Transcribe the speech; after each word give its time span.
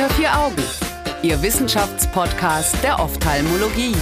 Unter 0.00 0.14
vier 0.14 0.34
Augen, 0.34 0.62
Ihr 1.22 1.42
Wissenschaftspodcast 1.42 2.82
der 2.82 2.98
Ophthalmologie. 3.00 3.94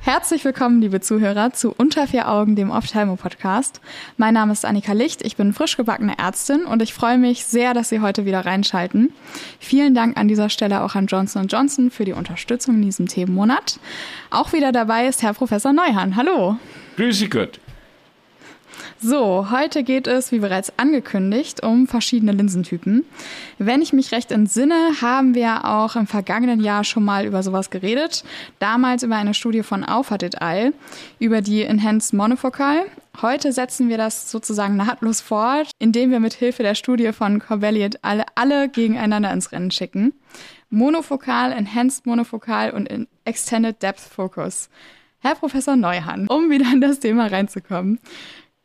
Herzlich 0.00 0.44
willkommen, 0.44 0.80
liebe 0.80 1.00
Zuhörer, 1.00 1.52
zu 1.52 1.74
Unter 1.76 2.06
vier 2.06 2.28
Augen, 2.28 2.54
dem 2.54 2.70
Ophthalmo-Podcast. 2.70 3.80
Mein 4.18 4.34
Name 4.34 4.52
ist 4.52 4.64
Annika 4.64 4.92
Licht, 4.92 5.22
ich 5.22 5.34
bin 5.34 5.52
frisch 5.52 5.76
gebackene 5.76 6.16
Ärztin 6.16 6.62
und 6.64 6.80
ich 6.80 6.94
freue 6.94 7.18
mich 7.18 7.44
sehr, 7.44 7.74
dass 7.74 7.88
Sie 7.88 7.98
heute 7.98 8.24
wieder 8.24 8.46
reinschalten. 8.46 9.12
Vielen 9.58 9.92
Dank 9.92 10.16
an 10.16 10.28
dieser 10.28 10.48
Stelle 10.48 10.82
auch 10.82 10.94
an 10.94 11.08
Johnson 11.08 11.48
Johnson 11.48 11.90
für 11.90 12.04
die 12.04 12.12
Unterstützung 12.12 12.76
in 12.76 12.82
diesem 12.82 13.08
Themenmonat. 13.08 13.80
Auch 14.30 14.52
wieder 14.52 14.70
dabei 14.70 15.08
ist 15.08 15.24
Herr 15.24 15.34
Professor 15.34 15.72
Neuhan. 15.72 16.14
Hallo. 16.14 16.56
Grüße 16.96 17.28
Gott. 17.28 17.58
So, 19.02 19.50
heute 19.50 19.82
geht 19.82 20.06
es, 20.06 20.30
wie 20.30 20.40
bereits 20.40 20.74
angekündigt, 20.76 21.62
um 21.62 21.86
verschiedene 21.86 22.32
Linsentypen. 22.32 23.06
Wenn 23.56 23.80
ich 23.80 23.94
mich 23.94 24.12
recht 24.12 24.30
entsinne, 24.30 24.74
haben 25.00 25.34
wir 25.34 25.64
auch 25.64 25.96
im 25.96 26.06
vergangenen 26.06 26.60
Jahr 26.60 26.84
schon 26.84 27.06
mal 27.06 27.24
über 27.24 27.42
sowas 27.42 27.70
geredet. 27.70 28.24
Damals 28.58 29.02
über 29.02 29.16
eine 29.16 29.32
Studie 29.32 29.62
von 29.62 29.84
Aufert 29.84 30.22
et 30.22 30.42
al. 30.42 30.74
über 31.18 31.40
die 31.40 31.62
Enhanced 31.62 32.12
Monofocal. 32.12 32.82
Heute 33.22 33.52
setzen 33.52 33.88
wir 33.88 33.96
das 33.96 34.30
sozusagen 34.30 34.76
nahtlos 34.76 35.22
fort, 35.22 35.70
indem 35.78 36.10
wir 36.10 36.20
mit 36.20 36.34
Hilfe 36.34 36.62
der 36.62 36.74
Studie 36.74 37.12
von 37.12 37.38
Corbelli 37.38 37.82
et 37.82 38.04
al. 38.04 38.26
alle 38.34 38.68
gegeneinander 38.68 39.32
ins 39.32 39.50
Rennen 39.50 39.70
schicken. 39.70 40.12
Monofokal, 40.68 41.52
Enhanced 41.52 42.04
Monofokal 42.04 42.72
und 42.72 42.86
Extended 43.24 43.82
Depth 43.82 44.00
Focus. 44.00 44.68
Herr 45.22 45.34
Professor 45.34 45.76
Neuhan, 45.76 46.26
um 46.28 46.48
wieder 46.48 46.72
in 46.72 46.80
das 46.80 46.98
Thema 46.98 47.26
reinzukommen. 47.26 47.98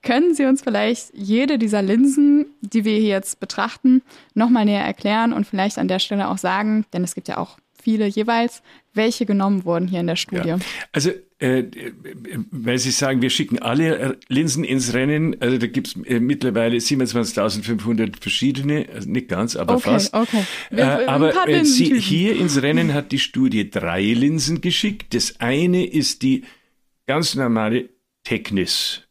Können 0.06 0.36
Sie 0.36 0.46
uns 0.46 0.62
vielleicht 0.62 1.14
jede 1.14 1.58
dieser 1.58 1.82
Linsen, 1.82 2.46
die 2.62 2.86
wir 2.86 2.98
hier 2.98 3.10
jetzt 3.10 3.40
betrachten, 3.40 4.04
nochmal 4.36 4.66
näher 4.66 4.84
erklären 4.84 5.34
und 5.34 5.46
vielleicht 5.46 5.78
an 5.78 5.88
der 5.88 6.00
Stelle 6.00 6.30
auch 6.30 6.38
sagen, 6.38 6.86
denn 6.94 7.04
es 7.04 7.16
gibt 7.16 7.28
ja 7.28 7.38
auch 7.38 7.58
viele 7.86 8.08
jeweils, 8.08 8.64
welche 8.94 9.26
genommen 9.26 9.66
wurden 9.66 9.88
hier 9.88 10.00
in 10.00 10.08
der 10.08 10.16
Studie? 10.16 10.50
Ja. 10.50 10.60
Also, 10.92 11.12
äh, 11.40 11.66
weil 12.52 12.80
Sie 12.80 12.92
sagen, 12.92 13.22
wir 13.22 13.30
schicken 13.30 13.60
alle 13.60 14.18
Linsen 14.28 14.64
ins 14.64 14.94
Rennen, 14.94 15.40
also 15.40 15.58
da 15.58 15.68
gibt 15.68 15.88
es 15.88 15.96
äh, 16.06 16.20
mittlerweile 16.20 16.78
27.500 16.78 18.20
verschiedene, 18.20 18.88
also 18.94 19.10
nicht 19.10 19.28
ganz, 19.28 19.56
aber 19.56 19.76
okay, 19.76 19.92
fast. 19.92 20.14
Okay. 20.14 20.44
Äh, 20.72 20.82
aber 20.84 21.48
äh, 21.48 21.66
Sie, 21.66 22.00
hier 22.00 22.36
ins 22.36 22.62
Rennen 22.62 22.94
hat 22.94 23.12
die 23.12 23.20
Studie 23.20 23.70
drei 23.70 24.02
Linsen 24.02 24.62
geschickt. 24.62 25.14
Das 25.14 25.40
eine 25.40 25.86
ist 25.86 26.22
die 26.22 26.44
ganz 27.06 27.36
normale 27.36 27.90
Technis 28.24 29.05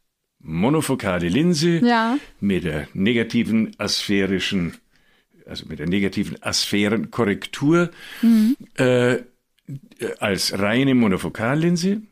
monofokale 0.45 1.28
Linse 1.28 1.78
ja. 1.84 2.19
mit 2.41 2.64
der 2.64 2.89
negativen 2.92 3.75
asphärischen, 3.78 4.75
also 5.47 5.67
mit 5.67 5.78
der 5.78 5.89
negativen 5.89 6.41
Asphärenkorrektur 6.42 7.91
mhm. 8.23 8.56
äh, 8.75 9.19
als 10.19 10.59
reine 10.59 10.95
Monofokallinse. 10.95 12.03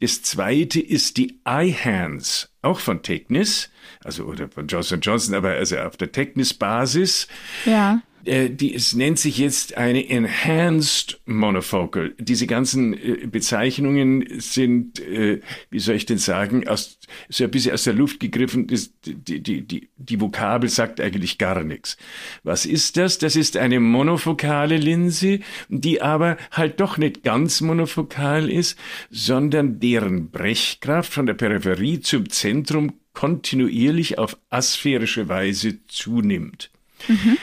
Das 0.00 0.22
zweite 0.22 0.80
ist 0.80 1.16
die 1.16 1.40
iHands, 1.44 2.54
auch 2.62 2.78
von 2.78 3.02
Technis, 3.02 3.70
also 4.04 4.24
oder 4.24 4.48
von 4.48 4.68
Johnson 4.68 5.00
Johnson, 5.00 5.34
aber 5.34 5.50
also 5.50 5.76
auf 5.78 5.96
der 5.96 6.12
Technis-Basis. 6.12 7.26
Ja. 7.64 8.02
Äh, 8.24 8.50
die, 8.50 8.74
es 8.74 8.94
nennt 8.94 9.18
sich 9.18 9.38
jetzt 9.38 9.76
eine 9.76 10.08
Enhanced 10.08 11.20
Monofocal. 11.26 12.14
Diese 12.18 12.46
ganzen 12.46 12.94
äh, 12.94 13.26
Bezeichnungen 13.26 14.26
sind, 14.38 15.00
äh, 15.00 15.40
wie 15.70 15.78
soll 15.78 15.94
ich 15.96 16.06
denn 16.06 16.18
sagen, 16.18 16.66
aus, 16.68 16.98
so 17.28 17.44
ein 17.44 17.50
bisschen 17.50 17.72
aus 17.72 17.84
der 17.84 17.94
Luft 17.94 18.20
gegriffen. 18.20 18.66
Das, 18.66 18.92
die, 19.04 19.42
die, 19.42 19.62
die, 19.62 19.88
die 19.96 20.20
Vokabel 20.20 20.68
sagt 20.68 21.00
eigentlich 21.00 21.38
gar 21.38 21.62
nichts. 21.64 21.96
Was 22.42 22.66
ist 22.66 22.96
das? 22.96 23.18
Das 23.18 23.36
ist 23.36 23.56
eine 23.56 23.80
monofokale 23.80 24.76
Linse, 24.76 25.40
die 25.68 26.02
aber 26.02 26.36
halt 26.50 26.80
doch 26.80 26.98
nicht 26.98 27.22
ganz 27.22 27.60
monofokal 27.60 28.50
ist, 28.50 28.78
sondern 29.10 29.80
deren 29.80 30.30
Brechkraft 30.30 31.12
von 31.12 31.26
der 31.26 31.34
Peripherie 31.34 32.00
zum 32.00 32.28
Zentrum 32.28 32.94
kontinuierlich 33.12 34.18
auf 34.18 34.36
asphärische 34.48 35.28
Weise 35.28 35.84
zunimmt. 35.86 36.70
Mhm 37.06 37.38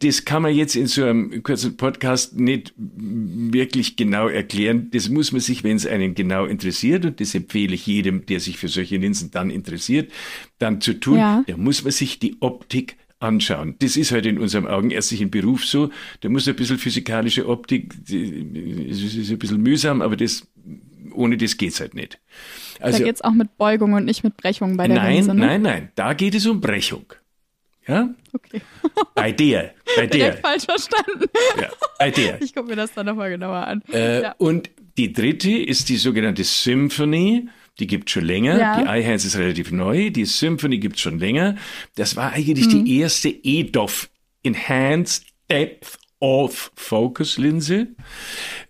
das 0.00 0.24
kann 0.24 0.42
man 0.42 0.54
jetzt 0.54 0.76
in 0.76 0.86
so 0.86 1.04
einem 1.04 1.42
kurzen 1.42 1.76
Podcast 1.76 2.38
nicht 2.38 2.72
wirklich 2.76 3.96
genau 3.96 4.28
erklären. 4.28 4.90
Das 4.92 5.08
muss 5.08 5.32
man 5.32 5.40
sich, 5.40 5.64
wenn 5.64 5.76
es 5.76 5.86
einen 5.86 6.14
genau 6.14 6.44
interessiert, 6.44 7.04
und 7.04 7.20
das 7.20 7.34
empfehle 7.34 7.74
ich 7.74 7.86
jedem, 7.86 8.24
der 8.26 8.40
sich 8.40 8.56
für 8.56 8.68
solche 8.68 8.96
Linsen 8.96 9.30
dann 9.30 9.50
interessiert, 9.50 10.12
dann 10.58 10.80
zu 10.80 10.94
tun, 10.94 11.18
ja. 11.18 11.44
da 11.46 11.56
muss 11.56 11.82
man 11.82 11.92
sich 11.92 12.18
die 12.18 12.36
Optik 12.40 12.96
anschauen. 13.18 13.74
Das 13.80 13.96
ist 13.96 14.12
halt 14.12 14.26
in 14.26 14.38
unserem 14.38 14.66
augenärztlichen 14.66 15.30
Beruf 15.30 15.64
so. 15.64 15.90
Da 16.20 16.28
muss 16.28 16.46
ein 16.46 16.56
bisschen 16.56 16.78
physikalische 16.78 17.48
Optik, 17.48 17.94
das 18.02 18.10
ist 18.12 19.30
ein 19.30 19.38
bisschen 19.38 19.62
mühsam, 19.62 20.02
aber 20.02 20.16
das, 20.16 20.46
ohne 21.12 21.36
das 21.36 21.56
geht's 21.56 21.80
halt 21.80 21.94
nicht. 21.94 22.20
Also, 22.80 22.98
da 22.98 23.04
geht's 23.04 23.22
auch 23.22 23.32
mit 23.32 23.56
Beugung 23.56 23.94
und 23.94 24.04
nicht 24.04 24.22
mit 24.22 24.36
Brechung 24.36 24.76
bei 24.76 24.86
der 24.86 24.96
nein, 24.96 25.14
Linse, 25.16 25.34
ne? 25.34 25.46
Nein, 25.46 25.62
nein, 25.62 25.88
da 25.94 26.12
geht 26.12 26.34
es 26.34 26.46
um 26.46 26.60
Brechung. 26.60 27.06
Ja? 27.86 28.14
Okay. 28.32 28.60
Bei 29.14 29.32
dir. 29.32 29.72
Bei 29.96 30.06
dir. 30.06 30.32
Falsch 30.34 30.64
verstanden. 30.64 31.26
Ja, 31.60 31.68
bei 31.98 32.10
dir. 32.10 32.38
Ich 32.40 32.54
gucke 32.54 32.68
mir 32.68 32.76
das 32.76 32.92
dann 32.94 33.06
nochmal 33.06 33.30
genauer 33.30 33.66
an. 33.66 33.82
Äh, 33.92 34.22
ja. 34.22 34.34
Und 34.38 34.70
die 34.96 35.12
dritte 35.12 35.50
ist 35.50 35.88
die 35.88 35.96
sogenannte 35.96 36.44
Symphony. 36.44 37.48
Die 37.78 37.86
gibt 37.86 38.10
schon 38.10 38.24
länger. 38.24 38.58
Ja. 38.58 38.80
Die 38.80 39.00
iHands 39.00 39.24
ist 39.24 39.36
relativ 39.36 39.72
neu. 39.72 40.10
Die 40.10 40.24
Symphony 40.24 40.78
gibt 40.78 40.98
schon 40.98 41.18
länger. 41.18 41.56
Das 41.96 42.16
war 42.16 42.32
eigentlich 42.32 42.66
mhm. 42.66 42.84
die 42.84 42.98
erste 43.00 43.28
EDOF, 43.28 44.08
Enhanced 44.42 45.26
Depth 45.50 45.98
of 46.20 46.72
Focus 46.76 47.36
Linse. 47.38 47.88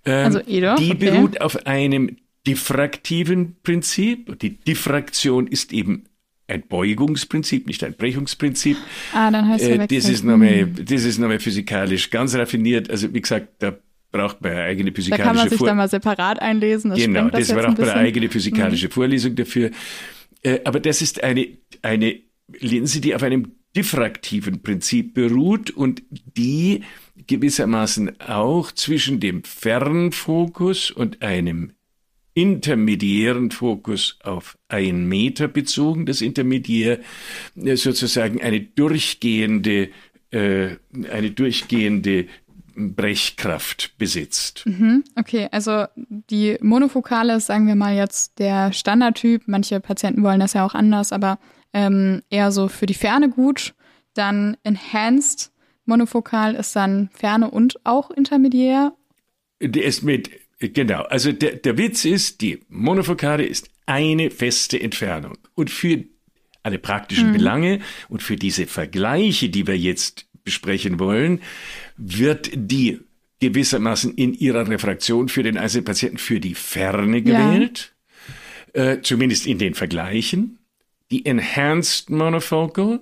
Ähm, 0.05 0.25
also 0.25 0.41
EDOF, 0.41 0.79
Die 0.79 0.93
okay. 0.93 1.11
beruht 1.11 1.41
auf 1.41 1.67
einem 1.67 2.17
diffraktiven 2.47 3.57
Prinzip. 3.63 4.39
Die 4.41 4.59
Diffraktion 4.59 5.47
ist 5.47 5.73
eben 5.73 6.05
ein 6.47 6.67
Beugungsprinzip, 6.67 7.67
nicht 7.67 7.83
ein 7.85 7.95
Brechungsprinzip. 7.95 8.77
Ah, 9.13 9.31
dann 9.31 9.49
heißt 9.49 9.65
äh, 9.65 9.87
das 9.87 10.09
ist 10.09 10.25
nochmal, 10.25 10.67
das 10.67 11.05
ist 11.05 11.19
nochmal 11.19 11.41
physikalisch 11.41 12.11
ganz 12.11 12.35
raffiniert. 12.35 12.91
Also 12.91 13.13
wie 13.15 13.21
gesagt, 13.21 13.49
da 13.61 13.77
braucht 14.13 14.43
man 14.43 14.53
eine 14.53 14.63
eigene 14.63 14.93
physikalische 14.93 15.23
Da 15.23 15.29
kann 15.29 15.37
man 15.37 15.49
sich 15.49 15.59
Vor 15.59 15.67
dann 15.67 15.77
mal 15.77 15.89
separat 15.89 16.41
einlesen. 16.41 16.91
Das 16.91 17.01
genau, 17.01 17.31
das, 17.31 17.49
das 17.49 17.57
braucht 17.57 17.79
man 17.79 17.89
eine 17.89 18.01
eigene 18.01 18.29
physikalische 18.29 18.87
mhm. 18.87 18.93
Vorlesung 18.93 19.35
dafür. 19.35 19.71
Äh, 20.43 20.61
aber 20.65 20.81
das 20.81 21.03
ist 21.03 21.25
eine, 21.25 21.49
eine 21.83 22.21
Linse, 22.61 23.01
die 23.01 23.15
auf 23.15 23.23
einem 23.23 23.53
diffraktiven 23.75 24.63
Prinzip 24.63 25.15
beruht 25.15 25.71
und 25.71 26.03
die 26.11 26.83
gewissermaßen 27.27 28.21
auch 28.21 28.71
zwischen 28.71 29.19
dem 29.19 29.43
Fernfokus 29.43 30.91
und 30.91 31.23
einem 31.23 31.73
intermediären 32.35 33.51
Fokus 33.51 34.19
auf 34.23 34.59
ein 34.69 35.07
Meter 35.07 35.49
bezogen, 35.49 36.05
das 36.05 36.21
Intermediär 36.21 36.99
äh, 37.57 37.77
sozusagen 37.77 38.43
eine 38.43 38.61
durchgehende, 38.61 39.91
äh, 40.31 40.77
eine 41.11 41.31
durchgehende 41.31 42.27
Brechkraft 42.77 43.97
besitzt. 43.99 44.65
Mhm, 44.67 45.05
okay, 45.17 45.49
also 45.53 45.85
die 45.97 46.59
Monofokale 46.61 47.37
ist, 47.37 47.47
sagen 47.47 47.69
wir 47.69 47.77
mal 47.77 47.95
jetzt 47.95 48.39
der 48.41 48.73
Standardtyp. 48.73 49.43
Manche 49.47 49.79
Patienten 49.79 50.25
wollen 50.25 50.41
das 50.41 50.55
ja 50.55 50.67
auch 50.67 50.75
anders, 50.75 51.13
aber 51.13 51.39
ähm, 51.73 52.23
eher 52.31 52.51
so 52.51 52.67
für 52.69 52.87
die 52.87 52.95
Ferne 52.95 53.31
gut. 53.31 53.75
Dann 54.15 54.57
Enhanced 54.65 55.53
Monofokal 55.87 56.55
ist 56.55 56.75
dann 56.75 57.11
Ferne 57.13 57.51
und 57.51 57.79
auch 57.85 58.11
intermediär. 58.11 58.95
Der 59.61 59.85
ist 59.85 60.03
mit 60.03 60.31
Genau, 60.59 61.03
also 61.03 61.33
der, 61.33 61.57
der 61.57 61.77
Witz 61.79 62.05
ist, 62.05 62.41
die 62.41 62.61
Monofokale 62.69 63.45
ist 63.45 63.71
eine 63.87 64.31
feste 64.31 64.81
Entfernung. 64.81 65.37
Und 65.55 65.71
für 65.71 66.05
alle 66.63 66.79
praktischen 66.79 67.29
mhm. 67.29 67.33
Belange 67.35 67.81
und 68.09 68.23
für 68.23 68.37
diese 68.37 68.67
Vergleiche, 68.67 69.49
die 69.49 69.67
wir 69.67 69.77
jetzt 69.77 70.27
besprechen 70.45 70.99
wollen, 70.99 71.41
wird 71.97 72.51
die 72.55 73.01
gewissermaßen 73.41 74.15
in 74.15 74.33
ihrer 74.35 74.69
Refraktion 74.69 75.29
für 75.29 75.43
den 75.43 75.59
einzelnen 75.59 75.85
Patienten 75.85 76.19
für 76.19 76.41
die 76.41 76.55
Ferne 76.55 77.23
gewählt, 77.23 77.95
ja. 78.75 78.93
äh, 78.93 79.03
zumindest 79.03 79.47
in 79.47 79.59
den 79.59 79.75
Vergleichen. 79.75 80.59
Die 81.11 81.27
Enhanced 81.27 82.09
Monofocal 82.09 83.01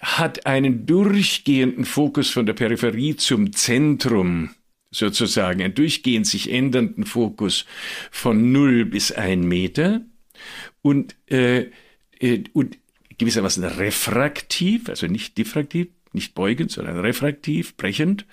hat 0.00 0.46
einen 0.46 0.86
durchgehenden 0.86 1.84
Fokus 1.84 2.30
von 2.30 2.46
der 2.46 2.54
Peripherie 2.54 3.16
zum 3.16 3.52
Zentrum 3.52 4.50
sozusagen 4.90 5.62
einen 5.62 5.74
durchgehend 5.74 6.26
sich 6.26 6.52
ändernden 6.52 7.04
Fokus 7.04 7.64
von 8.10 8.52
0 8.52 8.86
bis 8.86 9.12
1 9.12 9.46
Meter 9.46 10.02
und, 10.82 11.16
äh, 11.26 11.66
äh, 12.18 12.44
und 12.52 12.78
gewissermaßen 13.18 13.64
refraktiv, 13.64 14.88
also 14.88 15.06
nicht 15.06 15.38
diffraktiv, 15.38 15.88
nicht 16.12 16.34
beugend, 16.34 16.70
sondern 16.70 16.98
refraktiv, 16.98 17.76
brechend. 17.76 18.26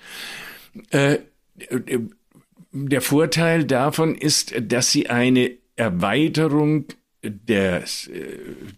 Äh, 0.90 1.18
der 2.72 3.00
Vorteil 3.00 3.64
davon 3.64 4.14
ist, 4.14 4.54
dass 4.60 4.90
sie 4.90 5.08
eine 5.08 5.52
Erweiterung 5.76 6.86
der, 7.22 7.84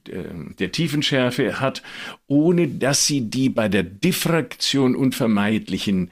der, 0.07 0.35
der 0.59 0.73
Tiefenschärfe 0.73 1.61
hat, 1.61 1.83
ohne 2.27 2.69
dass 2.69 3.07
sie 3.07 3.23
die 3.23 3.49
bei 3.49 3.69
der 3.69 3.83
Diffraktion 3.83 4.97
unvermeidlichen 4.97 6.11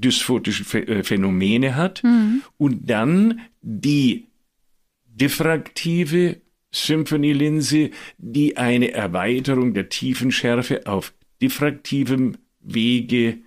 dysphotischen 0.00 0.64
Phänomene 1.04 1.76
hat 1.76 2.02
mhm. 2.02 2.42
und 2.56 2.88
dann 2.88 3.40
die 3.62 4.28
diffraktive 5.06 6.40
Symphonielinse, 6.72 7.90
die 8.18 8.56
eine 8.56 8.92
Erweiterung 8.92 9.74
der 9.74 9.88
Tiefenschärfe 9.88 10.86
auf 10.86 11.12
diffraktivem 11.42 12.36
Wege 12.60 13.38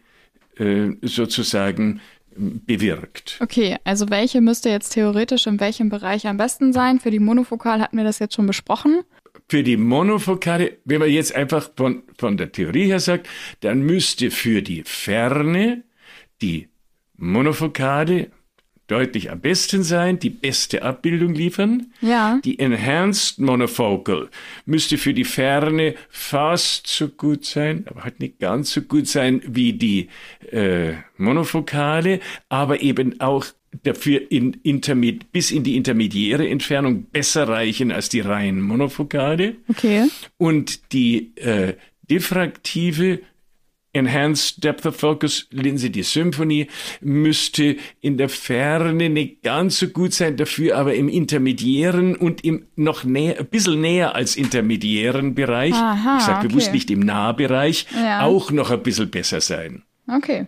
äh, 0.57 0.91
sozusagen 1.01 2.01
bewirkt. 2.35 3.37
Okay, 3.41 3.77
also 3.83 4.09
welche 4.09 4.41
müsste 4.41 4.69
jetzt 4.69 4.89
theoretisch 4.89 5.47
in 5.47 5.59
welchem 5.59 5.89
Bereich 5.89 6.27
am 6.27 6.37
besten 6.37 6.73
sein? 6.73 6.99
Für 6.99 7.11
die 7.11 7.19
Monofokal 7.19 7.79
hatten 7.79 7.97
wir 7.97 8.03
das 8.03 8.19
jetzt 8.19 8.35
schon 8.35 8.47
besprochen. 8.47 9.03
Für 9.49 9.63
die 9.63 9.77
Monofokale, 9.77 10.77
wenn 10.85 10.99
man 10.99 11.09
jetzt 11.09 11.35
einfach 11.35 11.69
von, 11.75 12.03
von 12.17 12.37
der 12.37 12.51
Theorie 12.51 12.87
her 12.87 12.99
sagt, 12.99 13.27
dann 13.59 13.81
müsste 13.81 14.31
für 14.31 14.61
die 14.61 14.83
Ferne 14.83 15.83
die 16.43 16.67
Monofokale 17.15 18.27
deutlich 18.87 19.31
am 19.31 19.39
besten 19.39 19.81
sein, 19.81 20.19
die 20.19 20.29
beste 20.29 20.83
Abbildung 20.83 21.33
liefern. 21.33 21.93
Ja. 22.01 22.39
Die 22.43 22.59
Enhanced 22.59 23.39
Monofocal 23.39 24.29
müsste 24.65 24.97
für 24.97 25.13
die 25.13 25.23
Ferne 25.23 25.95
fast 26.09 26.87
so 26.87 27.07
gut 27.07 27.45
sein, 27.45 27.85
aber 27.89 28.03
halt 28.03 28.19
nicht 28.19 28.39
ganz 28.39 28.73
so 28.73 28.81
gut 28.81 29.07
sein 29.07 29.41
wie 29.47 29.73
die 29.73 30.09
äh, 30.51 30.93
Monofokale, 31.17 32.19
aber 32.49 32.81
eben 32.81 33.21
auch 33.21 33.45
dafür 33.83 34.29
in 34.29 34.53
Intermed 34.63 35.31
bis 35.31 35.49
in 35.49 35.63
die 35.63 35.77
intermediäre 35.77 36.47
Entfernung 36.47 37.05
besser 37.05 37.47
reichen 37.47 37.91
als 37.91 38.09
die 38.09 38.19
reinen 38.19 38.61
Monofokale. 38.61 39.55
Okay. 39.69 40.07
Und 40.37 40.91
die 40.93 41.35
äh, 41.37 41.75
diffraktive 42.09 43.21
Enhanced 43.93 44.63
Depth 44.63 44.85
of 44.85 44.95
Focus 44.95 45.47
Linse, 45.51 45.91
die 45.91 46.03
Symphonie, 46.03 46.67
müsste 47.01 47.77
in 48.01 48.17
der 48.17 48.29
Ferne 48.29 49.09
nicht 49.09 49.43
ganz 49.43 49.77
so 49.77 49.87
gut 49.87 50.13
sein, 50.13 50.35
dafür 50.35 50.77
aber 50.77 50.95
im 50.95 51.07
intermediären 51.07 52.15
und 52.15 52.43
im 52.43 52.65
noch 52.75 53.03
näher, 53.03 53.39
ein 53.39 53.45
bisschen 53.45 53.81
näher 53.81 54.15
als 54.15 54.35
intermediären 54.35 55.35
Bereich, 55.35 55.75
Aha, 55.75 56.17
ich 56.17 56.23
sage 56.23 56.39
okay. 56.39 56.47
bewusst 56.47 56.73
nicht 56.73 56.89
im 56.89 57.01
Nahbereich, 57.01 57.85
ja. 57.95 58.21
auch 58.21 58.51
noch 58.51 58.71
ein 58.71 58.81
bisschen 58.81 59.11
besser 59.11 59.41
sein. 59.41 59.83
Okay. 60.07 60.47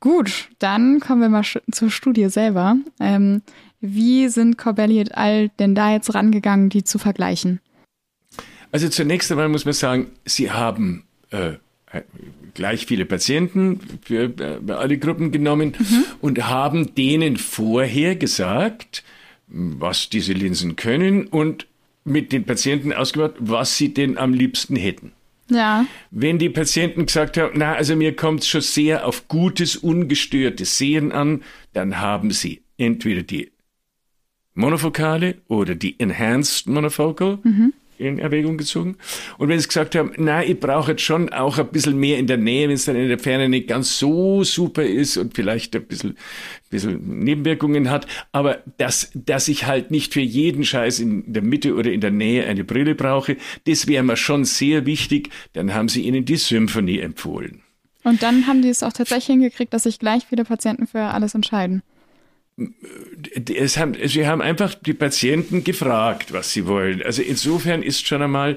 Gut, 0.00 0.48
dann 0.58 1.00
kommen 1.00 1.22
wir 1.22 1.28
mal 1.28 1.44
zur 1.70 1.90
Studie 1.90 2.28
selber. 2.28 2.76
Ähm, 3.00 3.42
wie 3.80 4.28
sind 4.28 4.58
Corbelli 4.58 5.00
et 5.00 5.16
al. 5.16 5.50
denn 5.58 5.74
da 5.74 5.92
jetzt 5.92 6.14
rangegangen, 6.14 6.68
die 6.68 6.84
zu 6.84 6.98
vergleichen? 6.98 7.60
Also 8.70 8.88
zunächst 8.88 9.30
einmal 9.30 9.48
muss 9.48 9.64
man 9.64 9.74
sagen, 9.74 10.08
sie 10.24 10.50
haben 10.50 11.04
äh, 11.30 11.54
gleich 12.54 12.86
viele 12.86 13.04
Patienten 13.04 13.80
für 14.02 14.32
äh, 14.38 14.72
alle 14.72 14.98
Gruppen 14.98 15.32
genommen 15.32 15.74
mhm. 15.78 16.04
und 16.20 16.48
haben 16.48 16.94
denen 16.94 17.36
vorher 17.36 18.16
gesagt, 18.16 19.04
was 19.46 20.08
diese 20.10 20.32
Linsen 20.32 20.76
können 20.76 21.26
und 21.26 21.66
mit 22.04 22.32
den 22.32 22.44
Patienten 22.44 22.92
ausgemacht, 22.92 23.34
was 23.38 23.76
sie 23.76 23.92
denn 23.92 24.18
am 24.18 24.32
liebsten 24.32 24.76
hätten. 24.76 25.12
Ja. 25.50 25.86
Wenn 26.10 26.38
die 26.38 26.50
Patienten 26.50 27.06
gesagt 27.06 27.38
haben, 27.38 27.54
na, 27.56 27.74
also 27.74 27.96
mir 27.96 28.14
kommt 28.14 28.40
es 28.40 28.48
schon 28.48 28.60
sehr 28.60 29.06
auf 29.06 29.28
gutes, 29.28 29.76
ungestörtes 29.76 30.76
Sehen 30.76 31.12
an, 31.12 31.42
dann 31.72 32.00
haben 32.00 32.30
sie 32.30 32.62
entweder 32.76 33.22
die 33.22 33.50
Monofokale 34.54 35.36
oder 35.48 35.74
die 35.74 35.98
Enhanced 35.98 36.66
Monofocal. 36.66 37.38
Mhm 37.42 37.72
in 37.98 38.18
Erwägung 38.18 38.56
gezogen. 38.56 38.96
Und 39.38 39.48
wenn 39.48 39.58
sie 39.58 39.66
gesagt 39.66 39.94
haben, 39.94 40.12
na, 40.16 40.44
ich 40.44 40.58
brauche 40.58 40.92
jetzt 40.92 41.02
schon 41.02 41.28
auch 41.30 41.58
ein 41.58 41.68
bisschen 41.68 41.98
mehr 41.98 42.18
in 42.18 42.26
der 42.26 42.36
Nähe, 42.36 42.68
wenn 42.68 42.74
es 42.74 42.84
dann 42.84 42.96
in 42.96 43.08
der 43.08 43.18
Ferne 43.18 43.48
nicht 43.48 43.68
ganz 43.68 43.98
so 43.98 44.44
super 44.44 44.84
ist 44.84 45.16
und 45.16 45.34
vielleicht 45.34 45.74
ein 45.76 45.84
bisschen, 45.84 46.16
bisschen 46.70 47.24
Nebenwirkungen 47.24 47.90
hat, 47.90 48.06
aber 48.32 48.62
dass, 48.78 49.10
dass 49.14 49.48
ich 49.48 49.66
halt 49.66 49.90
nicht 49.90 50.14
für 50.14 50.20
jeden 50.20 50.64
Scheiß 50.64 51.00
in 51.00 51.32
der 51.32 51.42
Mitte 51.42 51.74
oder 51.74 51.90
in 51.90 52.00
der 52.00 52.10
Nähe 52.10 52.46
eine 52.46 52.64
Brille 52.64 52.94
brauche, 52.94 53.36
das 53.66 53.86
wäre 53.86 54.02
mir 54.02 54.16
schon 54.16 54.44
sehr 54.44 54.86
wichtig. 54.86 55.30
Dann 55.52 55.74
haben 55.74 55.88
sie 55.88 56.02
ihnen 56.02 56.24
die 56.24 56.36
Symphonie 56.36 57.00
empfohlen. 57.00 57.62
Und 58.04 58.22
dann 58.22 58.46
haben 58.46 58.62
die 58.62 58.68
es 58.68 58.82
auch 58.82 58.92
tatsächlich 58.92 59.26
hingekriegt, 59.26 59.72
dass 59.74 59.82
sich 59.82 59.98
gleich 59.98 60.24
viele 60.26 60.44
Patienten 60.44 60.86
für 60.86 61.00
alles 61.00 61.34
entscheiden 61.34 61.82
haben, 62.58 63.96
sie 64.04 64.26
haben 64.26 64.42
einfach 64.42 64.74
die 64.74 64.94
Patienten 64.94 65.62
gefragt, 65.62 66.32
was 66.32 66.52
sie 66.52 66.66
wollen. 66.66 67.02
Also 67.02 67.22
insofern 67.22 67.82
ist 67.82 68.06
schon 68.06 68.20
einmal, 68.20 68.56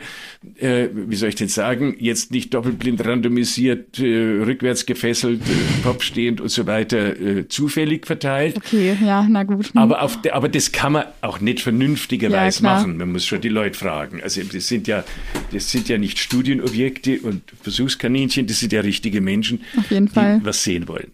äh, 0.58 0.88
wie 0.94 1.16
soll 1.16 1.30
ich 1.30 1.36
denn 1.36 1.48
sagen, 1.48 1.96
jetzt 2.00 2.32
nicht 2.32 2.54
doppelblind 2.54 3.06
randomisiert, 3.06 4.00
äh, 4.00 4.42
rückwärts 4.44 4.88
gefesselt, 4.88 5.42
äh, 5.42 5.84
kopfstehend 5.84 6.42
und 6.42 6.50
so 6.50 6.66
weiter 6.66 7.20
äh, 7.20 7.48
zufällig 7.48 8.08
verteilt. 8.08 8.58
Okay, 8.58 8.98
ja, 9.06 9.28
na 9.30 9.44
gut. 9.44 9.68
Hm. 9.74 9.82
Aber, 9.82 10.02
auf, 10.02 10.20
aber 10.32 10.50
das 10.50 10.72
kann 10.72 10.94
man 10.94 11.06
auch 11.22 11.40
nicht 11.40 11.62
vernünftigerweise 11.62 12.64
ja, 12.64 12.74
machen. 12.74 12.98
Man 12.98 13.12
muss 13.12 13.26
schon 13.26 13.42
die 13.42 13.50
Leute 13.50 13.78
fragen. 13.78 14.22
Also 14.24 14.42
das 14.42 14.68
sind 14.68 14.88
ja, 14.88 15.04
das 15.52 15.72
sind 15.72 15.90
ja 15.90 16.00
nicht 16.00 16.18
Studienobjekte 16.18 17.20
und 17.22 17.44
Versuchskaninchen, 17.62 18.48
das 18.48 18.60
sind 18.60 18.74
ja 18.74 18.82
richtige 18.82 19.22
Menschen, 19.22 19.62
auf 19.78 19.92
jeden 19.92 20.08
Fall. 20.08 20.40
die 20.40 20.46
was 20.46 20.64
sehen 20.64 20.88
wollen. 20.88 21.12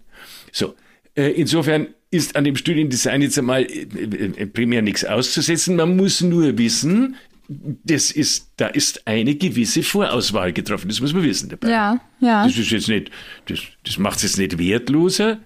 So, 0.53 0.75
äh, 1.15 1.31
insofern 1.31 1.87
ist 2.11 2.35
an 2.35 2.43
dem 2.43 2.55
Studiendesign 2.55 3.21
jetzt 3.21 3.37
einmal 3.37 3.63
äh, 3.63 3.83
äh, 3.83 4.45
primär 4.47 4.81
nichts 4.81 5.03
auszusetzen. 5.03 5.75
Man 5.75 5.95
muss 5.97 6.21
nur 6.21 6.57
wissen, 6.57 7.15
das 7.49 8.11
ist, 8.11 8.51
da 8.57 8.67
ist 8.67 9.07
eine 9.07 9.35
gewisse 9.35 9.83
Vorauswahl 9.83 10.53
getroffen. 10.53 10.89
Das 10.89 10.99
muss 10.99 11.13
man 11.13 11.23
wissen 11.23 11.49
dabei. 11.49 11.69
Ja, 11.69 12.01
ja. 12.19 12.45
Das 12.45 12.57
ist 12.57 12.71
jetzt 12.71 12.89
nicht, 12.89 13.11
das, 13.45 13.59
das 13.83 13.97
macht 13.97 14.17
es 14.17 14.23
jetzt 14.23 14.37
nicht 14.37 14.57
wertloser, 14.57 15.39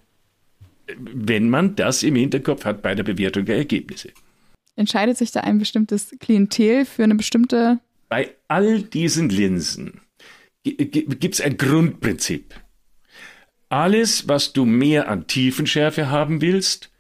wenn 0.97 1.49
man 1.49 1.75
das 1.75 2.03
im 2.03 2.15
Hinterkopf 2.15 2.65
hat 2.65 2.81
bei 2.81 2.95
der 2.95 3.03
Bewertung 3.03 3.45
der 3.45 3.57
Ergebnisse. 3.57 4.09
Entscheidet 4.75 5.17
sich 5.17 5.31
da 5.31 5.41
ein 5.41 5.59
bestimmtes 5.59 6.15
Klientel 6.19 6.85
für 6.85 7.03
eine 7.03 7.15
bestimmte? 7.15 7.79
Bei 8.09 8.35
all 8.47 8.81
diesen 8.81 9.29
Linsen 9.29 10.01
gibt 10.63 11.35
es 11.35 11.41
ein 11.41 11.57
Grundprinzip. 11.57 12.53
Alles, 13.71 14.27
was 14.27 14.51
du 14.51 14.65
mehr 14.65 15.07
an 15.07 15.27
Tiefenschärfe 15.27 16.09
haben 16.09 16.41
willst, 16.41 16.91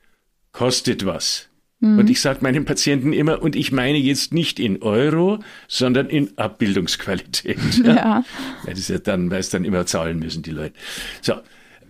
kostet 0.53 1.05
was. 1.05 1.49
Mhm. 1.81 1.99
Und 1.99 2.09
ich 2.09 2.21
sage 2.21 2.39
meinen 2.41 2.63
Patienten 2.63 3.11
immer, 3.11 3.41
und 3.41 3.57
ich 3.57 3.73
meine 3.73 3.97
jetzt 3.97 4.33
nicht 4.33 4.59
in 4.59 4.81
Euro, 4.81 5.39
sondern 5.67 6.07
in 6.07 6.37
Abbildungsqualität. 6.37 7.57
Ja. 7.83 7.95
ja. 7.95 8.23
Das 8.65 8.79
ist 8.79 8.89
ja 8.89 8.99
dann, 8.99 9.29
weil 9.31 9.39
es 9.39 9.49
dann 9.49 9.65
immer 9.65 9.85
zahlen 9.85 10.19
müssen, 10.19 10.43
die 10.43 10.51
Leute. 10.51 10.75
So, 11.21 11.33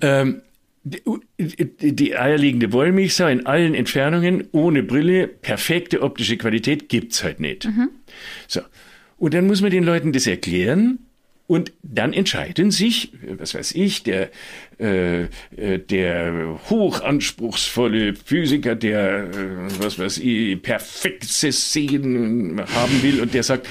ähm, 0.02 0.42
die, 0.84 1.02
die 1.94 2.18
eierlegende 2.18 2.74
Wollmilchsau 2.74 3.28
in 3.28 3.46
allen 3.46 3.76
Entfernungen, 3.76 4.48
ohne 4.52 4.82
Brille, 4.82 5.28
perfekte 5.28 6.02
optische 6.02 6.38
Qualität 6.38 6.90
gibt's 6.90 7.24
halt 7.24 7.40
nicht. 7.40 7.66
Mhm. 7.66 7.90
So. 8.48 8.62
Und 9.18 9.36
dann 9.36 9.46
muss 9.46 9.62
man 9.62 9.70
den 9.70 9.84
Leuten 9.84 10.12
das 10.12 10.26
erklären, 10.26 10.98
und 11.52 11.74
dann 11.84 12.14
entscheiden 12.14 12.72
sich, 12.72 13.12
was 13.38 13.54
weiß 13.56 13.74
ich, 13.74 14.04
der, 14.04 14.30
äh, 14.80 15.24
äh, 15.24 15.80
der 15.80 16.58
hochanspruchsvolle 16.70 18.14
Physiker, 18.14 18.76
der, 18.76 19.26
äh, 19.26 19.82
was 19.82 20.00
weiß 20.00 20.20
ich, 20.20 20.62
perfektes 20.62 21.74
Sehen 21.74 22.62
haben 22.74 23.04
will 23.04 23.20
und 23.20 23.34
der 23.34 23.44
sagt, 23.44 23.68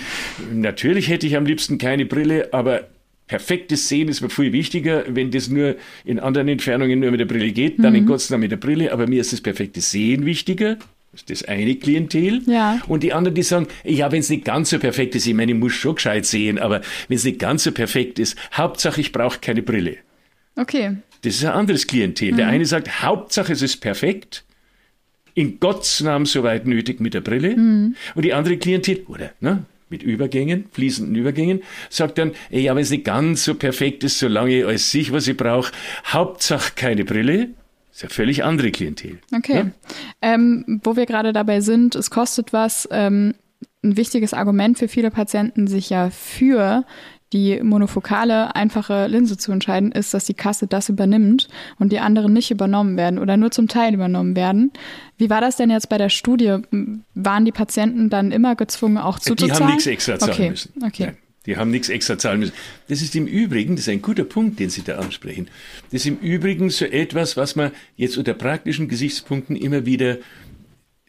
natürlich 0.52 1.08
hätte 1.08 1.26
ich 1.26 1.38
am 1.38 1.46
liebsten 1.46 1.78
keine 1.78 2.04
Brille, 2.04 2.52
aber 2.52 2.87
perfektes 3.28 3.88
Sehen 3.88 4.08
ist 4.08 4.20
mir 4.20 4.28
viel 4.28 4.52
wichtiger. 4.52 5.04
Wenn 5.08 5.30
das 5.30 5.49
nur 5.49 5.76
in 6.04 6.18
anderen 6.18 6.49
Entfernungen 6.49 7.00
nur 7.00 7.12
mit 7.12 7.20
der 7.20 7.25
Brille 7.25 7.50
geht, 7.50 7.78
dann 7.78 7.94
mhm. 7.94 8.00
in 8.00 8.06
Gottes 8.06 8.28
Namen 8.28 8.42
mit 8.42 8.52
der 8.52 8.58
Brille, 8.58 8.92
aber 8.92 9.06
mir 9.06 9.22
ist 9.22 9.32
das 9.32 9.40
perfekte 9.40 9.80
Sehen 9.80 10.26
wichtiger. 10.26 10.76
Das 11.12 11.22
ist 11.22 11.30
das 11.30 11.44
eine 11.44 11.74
Klientel. 11.74 12.42
Ja. 12.46 12.80
Und 12.86 13.02
die 13.02 13.12
anderen, 13.12 13.34
die 13.34 13.42
sagen, 13.42 13.66
ja, 13.84 14.12
wenn 14.12 14.20
es 14.20 14.30
nicht 14.30 14.44
ganz 14.44 14.70
so 14.70 14.78
perfekt 14.78 15.14
ist, 15.16 15.26
ich 15.26 15.34
meine, 15.34 15.52
ich 15.52 15.58
muss 15.58 15.72
schon 15.72 15.96
gescheit 15.96 16.24
sehen, 16.24 16.58
aber 16.58 16.82
wenn 17.08 17.16
es 17.16 17.24
nicht 17.24 17.38
ganz 17.40 17.64
so 17.64 17.72
perfekt 17.72 18.18
ist, 18.18 18.36
Hauptsache, 18.52 19.00
ich 19.00 19.10
brauche 19.10 19.40
keine 19.40 19.62
Brille. 19.62 19.96
Okay. 20.56 20.96
Das 21.22 21.34
ist 21.34 21.44
ein 21.44 21.52
anderes 21.52 21.86
Klientel. 21.86 22.32
Mhm. 22.32 22.36
Der 22.36 22.48
eine 22.48 22.64
sagt, 22.64 23.02
Hauptsache, 23.02 23.52
es 23.52 23.62
ist 23.62 23.78
perfekt, 23.78 24.44
in 25.34 25.58
Gottes 25.58 26.00
Namen 26.00 26.26
soweit 26.26 26.66
nötig 26.66 27.00
mit 27.00 27.14
der 27.14 27.20
Brille. 27.20 27.56
Mhm. 27.56 27.96
Und 28.14 28.24
die 28.24 28.32
andere 28.32 28.56
Klientel, 28.56 29.04
oder, 29.08 29.32
ne, 29.40 29.64
mit 29.88 30.02
Übergängen, 30.02 30.66
fließenden 30.70 31.16
Übergängen, 31.16 31.62
sagt 31.88 32.18
dann, 32.18 32.32
ja, 32.50 32.74
wenn 32.74 32.82
es 32.82 32.90
nicht 32.90 33.04
ganz 33.04 33.44
so 33.44 33.54
perfekt 33.54 34.04
ist, 34.04 34.18
solange 34.18 34.58
ich 34.58 34.64
alles 34.64 34.90
sich, 34.90 35.12
was 35.12 35.26
ich 35.26 35.36
brauche, 35.36 35.72
Hauptsache 36.06 36.72
keine 36.76 37.04
Brille. 37.04 37.50
Ist 37.92 38.02
ja 38.02 38.09
völlig 38.09 38.44
andere 38.44 38.70
Klientel. 38.70 39.18
Okay. 39.35 39.56
Ja? 39.56 39.70
Ähm, 40.23 40.80
wo 40.85 40.97
wir 40.97 41.06
gerade 41.06 41.32
dabei 41.32 41.61
sind, 41.61 41.94
es 41.94 42.11
kostet 42.11 42.52
was. 42.52 42.88
Ähm, 42.90 43.35
ein 43.82 43.97
wichtiges 43.97 44.35
Argument 44.35 44.78
für 44.78 44.88
viele 44.88 45.11
Patienten, 45.11 45.66
sich 45.66 45.90
ja 45.90 46.11
für 46.11 46.85
die 47.32 47.62
monofokale, 47.62 48.54
einfache 48.56 49.06
Linse 49.06 49.37
zu 49.37 49.52
entscheiden, 49.52 49.92
ist, 49.92 50.12
dass 50.12 50.25
die 50.25 50.35
Kasse 50.35 50.66
das 50.66 50.88
übernimmt 50.88 51.49
und 51.78 51.92
die 51.92 52.00
anderen 52.00 52.32
nicht 52.32 52.50
übernommen 52.50 52.97
werden 52.97 53.18
oder 53.18 53.37
nur 53.37 53.52
zum 53.52 53.68
Teil 53.68 53.94
übernommen 53.94 54.35
werden. 54.35 54.73
Wie 55.16 55.30
war 55.30 55.40
das 55.40 55.56
denn 55.56 55.70
jetzt 55.70 55.88
bei 55.88 55.97
der 55.97 56.09
Studie? 56.09 56.59
Waren 57.14 57.44
die 57.44 57.52
Patienten 57.52 58.11
dann 58.11 58.32
immer 58.32 58.56
gezwungen, 58.56 58.99
auch 58.99 59.18
zuzuzahlen? 59.20 59.54
Die 59.54 59.62
haben 59.62 59.70
nichts 59.70 59.87
extra 59.87 60.18
zahlen 60.18 60.32
okay. 60.32 60.50
müssen. 60.50 60.73
Okay. 60.85 61.04
Nein, 61.04 61.16
die 61.47 61.56
haben 61.56 61.70
nichts 61.70 61.88
extra 61.88 62.18
zahlen 62.18 62.40
müssen. 62.40 62.52
Das 62.88 63.00
ist 63.00 63.16
im 63.16 63.26
Übrigen, 63.26 63.76
das 63.76 63.87
ist 63.87 63.92
ein 63.92 64.02
guter 64.02 64.25
Punkt, 64.25 64.59
den 64.61 64.68
Sie 64.70 64.82
da 64.82 64.99
ansprechen. 64.99 65.49
Das 65.90 66.02
ist 66.02 66.06
im 66.06 66.18
Übrigen 66.18 66.68
so 66.70 66.85
etwas, 66.85 67.37
was 67.37 67.56
man 67.56 67.73
jetzt 67.97 68.18
unter 68.18 68.35
praktischen 68.35 68.88
Gesichtspunkten 68.88 69.56
immer 69.56 69.87
wieder 69.87 70.18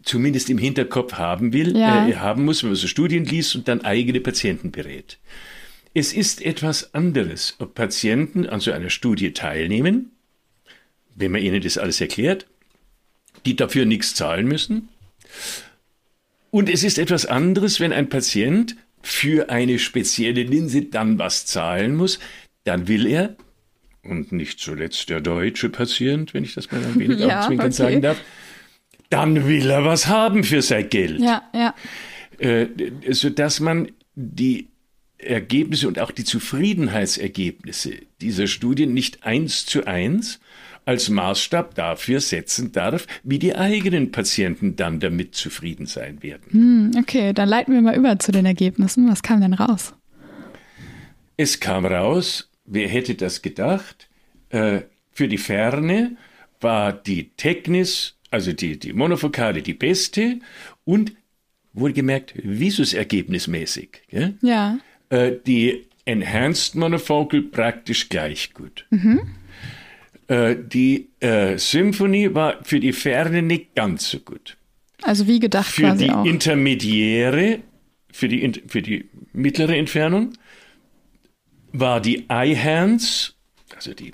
zumindest 0.03 0.49
im 0.49 0.57
Hinterkopf 0.57 1.13
haben 1.13 1.53
will, 1.53 1.77
Ja. 1.77 2.07
äh, 2.07 2.15
haben 2.15 2.45
muss, 2.45 2.63
wenn 2.63 2.69
man 2.71 2.75
so 2.77 2.87
Studien 2.87 3.25
liest 3.25 3.55
und 3.55 3.67
dann 3.67 3.81
eigene 3.81 4.19
Patienten 4.19 4.71
berät. 4.71 5.19
Es 5.93 6.13
ist 6.13 6.41
etwas 6.41 6.93
anderes, 6.93 7.55
ob 7.59 7.75
Patienten 7.75 8.45
an 8.47 8.61
so 8.61 8.71
einer 8.71 8.89
Studie 8.89 9.33
teilnehmen, 9.33 10.11
wenn 11.13 11.31
man 11.31 11.41
ihnen 11.41 11.61
das 11.61 11.77
alles 11.77 11.99
erklärt, 11.99 12.47
die 13.45 13.55
dafür 13.57 13.85
nichts 13.85 14.15
zahlen 14.15 14.47
müssen. 14.47 14.87
Und 16.49 16.69
es 16.69 16.83
ist 16.83 16.97
etwas 16.97 17.25
anderes, 17.25 17.79
wenn 17.79 17.93
ein 17.93 18.09
Patient 18.09 18.75
für 19.01 19.49
eine 19.49 19.79
spezielle 19.79 20.43
Linse 20.43 20.83
dann 20.83 21.19
was 21.19 21.45
zahlen 21.45 21.95
muss, 21.95 22.19
dann 22.63 22.87
will 22.87 23.07
er, 23.07 23.35
und 24.03 24.31
nicht 24.31 24.59
zuletzt 24.59 25.09
der 25.09 25.21
deutsche 25.21 25.69
Patient, 25.69 26.33
wenn 26.33 26.43
ich 26.43 26.53
das 26.53 26.71
mal 26.71 26.83
ein 26.83 26.99
wenig 26.99 27.19
Ja, 27.19 27.45
augenzwinkern 27.45 27.67
okay. 27.67 27.75
sagen 27.75 28.01
darf, 28.01 28.21
dann 29.09 29.47
will 29.47 29.69
er 29.69 29.85
was 29.85 30.07
haben 30.07 30.43
für 30.43 30.61
sein 30.61 30.89
Geld 30.89 31.19
Ja, 31.19 31.43
ja. 31.53 31.75
äh, 32.39 32.67
sodass 33.09 33.59
man 33.59 33.91
die 34.15 34.69
Ergebnisse 35.17 35.87
und 35.87 35.99
auch 35.99 36.11
die 36.11 36.23
Zufriedenheitsergebnisse 36.23 37.93
dieser 38.21 38.47
Studien 38.47 38.93
nicht 38.93 39.23
eins 39.23 39.65
zu 39.65 39.85
eins 39.85 40.39
als 40.85 41.09
Maßstab 41.09 41.75
dafür 41.75 42.19
setzen 42.19 42.71
darf, 42.71 43.07
wie 43.23 43.39
die 43.39 43.55
eigenen 43.55 44.11
Patienten 44.11 44.75
dann 44.75 44.99
damit 44.99 45.35
zufrieden 45.35 45.85
sein 45.85 46.23
werden. 46.23 46.51
Hm, 46.51 46.91
okay, 46.99 47.33
dann 47.33 47.49
leiten 47.49 47.73
wir 47.73 47.81
mal 47.81 47.95
über 47.95 48.17
zu 48.19 48.31
den 48.31 48.45
Ergebnissen. 48.45 49.09
Was 49.09 49.21
kam 49.23 49.41
denn 49.41 49.53
raus? 49.53 49.93
Es 51.37 51.59
kam 51.59 51.85
raus, 51.85 52.49
wer 52.65 52.87
hätte 52.87 53.15
das 53.15 53.41
gedacht, 53.41 54.09
äh, 54.49 54.81
für 55.11 55.27
die 55.27 55.37
Ferne 55.37 56.17
war 56.59 56.93
die 56.93 57.31
Technis, 57.35 58.15
also 58.29 58.53
die, 58.53 58.77
die 58.77 58.93
Monofokale, 58.93 59.61
die 59.61 59.73
beste 59.73 60.39
und 60.83 61.13
wohlgemerkt 61.73 62.33
visusergebnismäßig. 62.35 64.03
Ja. 64.09 64.31
äh, 65.09 65.33
die 65.45 65.85
Enhanced 66.05 66.75
Monofocal 66.75 67.43
praktisch 67.43 68.09
gleich 68.09 68.53
gut. 68.53 68.87
Äh, 70.31 70.55
die 70.65 71.09
äh, 71.19 71.57
Symphony 71.57 72.33
war 72.33 72.63
für 72.63 72.79
die 72.79 72.93
Ferne 72.93 73.41
nicht 73.41 73.75
ganz 73.75 74.09
so 74.09 74.19
gut. 74.19 74.55
Also 75.01 75.27
wie 75.27 75.41
gedacht 75.41 75.67
Für 75.67 75.81
quasi 75.81 76.05
die 76.05 76.11
auch. 76.11 76.23
intermediäre, 76.23 77.59
für 78.13 78.29
die, 78.29 78.49
für 78.65 78.81
die 78.81 79.09
mittlere 79.33 79.75
Entfernung, 79.75 80.31
war 81.73 81.99
die 81.99 82.27
iHands, 82.29 83.35
also 83.75 83.93
die 83.93 84.13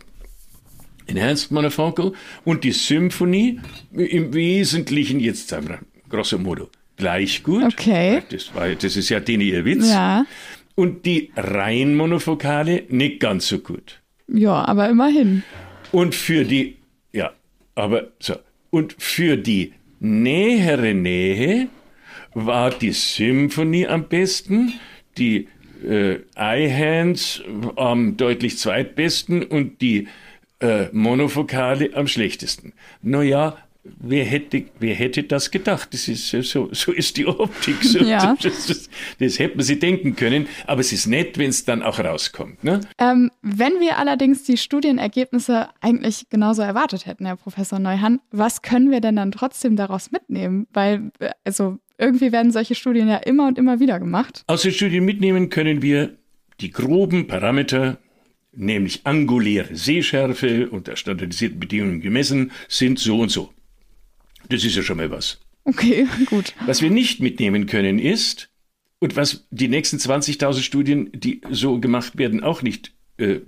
Enhanced 1.06 1.52
Monofocal, 1.52 2.14
und 2.46 2.64
die 2.64 2.72
Symphony 2.72 3.60
im 3.94 4.34
Wesentlichen, 4.34 5.20
jetzt 5.20 5.50
sagen 5.50 5.70
wir 5.70 5.80
grosso 6.10 6.40
modo, 6.40 6.70
gleich 6.96 7.44
gut. 7.44 7.64
Okay. 7.64 8.24
Das, 8.32 8.56
war, 8.56 8.70
das 8.70 8.96
ist 8.96 9.10
ja 9.10 9.20
den 9.20 9.42
ihr 9.42 9.66
Witz. 9.66 9.88
Ja. 9.88 10.26
Und 10.74 11.06
die 11.06 11.32
rein 11.36 11.96
Monofokale 11.96 12.86
nicht 12.90 13.20
ganz 13.20 13.48
so 13.50 13.60
gut. 13.60 14.02
Ja, 14.28 14.66
aber 14.66 14.90
immerhin. 14.90 15.44
Und 15.92 16.16
für 16.16 16.44
die, 16.44 16.78
ja, 17.14 17.32
aber 17.76 18.08
so, 18.20 18.36
und 18.70 18.96
für 18.98 19.38
die 19.38 19.74
nähere 20.00 20.94
Nähe 20.94 21.70
war 22.34 22.70
die 22.70 22.92
Symphonie 22.92 23.88
am 23.88 24.08
besten, 24.08 24.74
die 25.18 25.48
äh, 25.84 26.20
iHands 26.36 27.42
am 27.76 28.18
deutlich 28.18 28.58
zweitbesten 28.58 29.44
und 29.44 29.82
die 29.82 30.08
äh, 30.60 30.88
Monofokale 30.92 31.92
am 31.94 32.08
schlechtesten. 32.08 32.74
Naja, 33.02 33.58
wer 34.00 34.26
hätte, 34.26 34.66
wer 34.80 34.96
hätte 34.96 35.24
das 35.24 35.52
gedacht? 35.52 35.94
Das 35.94 36.08
ist 36.08 36.30
so, 36.30 36.70
so 36.72 36.92
ist 36.92 37.18
die 37.18 37.26
Optik. 37.26 37.84
So, 37.84 38.00
Ja. 38.00 38.36
das, 38.42 38.68
das, 38.68 38.90
das 39.20 39.40
hätte 39.40 39.58
man 39.58 39.66
sich 39.66 39.80
denken 39.80 40.16
können, 40.16 40.48
aber 40.66 40.82
es 40.82 40.92
ist 40.92 41.08
nett, 41.08 41.38
wenn 41.38 41.50
es 41.50 41.66
dann 41.66 41.84
auch 41.84 42.00
rauskommt. 42.00 42.64
Ne? 42.64 42.82
Ähm, 42.98 43.32
wenn 43.42 43.80
wir 43.80 43.98
allerdings 43.98 44.44
die 44.44 44.58
Studienergebnisse 44.58 45.70
eigentlich 45.82 46.30
genauso 46.30 46.62
erwartet 46.62 47.06
hätten, 47.06 47.26
Herr 47.26 47.36
Professor 47.36 47.80
Neuhan, 47.80 48.20
was 48.32 48.62
können 48.62 48.92
wir 48.92 49.02
denn 49.02 49.16
dann 49.16 49.32
trotzdem 49.32 49.76
daraus 49.76 50.12
mitnehmen? 50.12 50.68
Weil, 50.74 51.12
äh, 51.20 51.30
also 51.44 51.78
irgendwie 51.98 52.32
werden 52.32 52.52
solche 52.52 52.76
Studien 52.76 53.08
ja 53.08 53.18
immer 53.18 53.48
und 53.48 53.58
immer 53.58 53.80
wieder 53.80 54.00
gemacht. 54.00 54.44
Aus 54.48 54.62
den 54.62 54.72
Studien 54.72 55.06
mitnehmen 55.06 55.50
können 55.50 55.82
wir 55.82 56.18
die 56.62 56.72
groben 56.72 57.28
Parameter, 57.28 57.98
nämlich 58.52 59.02
anguläre 59.06 59.76
Sehschärfe 59.76 60.70
unter 60.70 60.96
standardisierten 60.96 61.60
Bedingungen 61.60 62.02
gemessen, 62.02 62.52
sind 62.68 63.00
so 63.00 63.20
und 63.20 63.30
so. 63.30 63.54
Das 64.50 64.64
ist 64.64 64.76
ja 64.76 64.84
schon 64.84 64.98
mal 64.98 65.12
was. 65.12 65.40
Okay, 65.64 66.08
gut. 66.26 66.54
Was 66.66 66.82
wir 66.82 66.90
nicht 66.90 67.20
mitnehmen 67.20 67.66
können 67.66 68.00
ist, 68.00 68.50
und 69.00 69.16
was 69.16 69.46
die 69.52 69.68
nächsten 69.68 69.98
20.000 69.98 70.62
Studien, 70.62 71.12
die 71.14 71.42
so 71.52 71.80
gemacht 71.80 72.18
werden, 72.18 72.44
auch 72.44 72.62
nicht 72.62 72.94
äh, 73.18 73.40